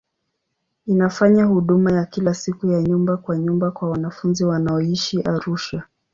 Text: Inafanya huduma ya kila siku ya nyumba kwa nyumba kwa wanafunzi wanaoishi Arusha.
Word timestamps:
Inafanya 0.85 1.45
huduma 1.45 1.91
ya 1.91 2.05
kila 2.05 2.33
siku 2.33 2.67
ya 2.67 2.81
nyumba 2.81 3.17
kwa 3.17 3.37
nyumba 3.37 3.71
kwa 3.71 3.89
wanafunzi 3.89 4.45
wanaoishi 4.45 5.21
Arusha. 5.21 5.83